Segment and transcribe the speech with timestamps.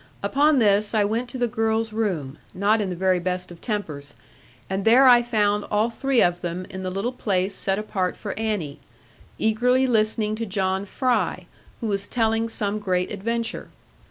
[0.23, 4.15] Upon this, I went to the girls' room, not in the very best of tempers,
[4.67, 8.33] and there I found all three of them in the little place set apart for
[8.33, 8.79] Annie,
[9.37, 11.45] eagerly listening to John Fry,
[11.81, 13.69] who was telling some great adventure.